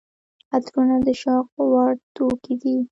[0.53, 2.75] عطرونه د شوق وړ توکي دي.